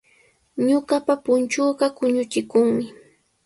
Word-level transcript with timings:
Ñuqapa 0.67 1.13
punchuuqa 1.23 1.85
quñuuchikunmi. 1.97 2.85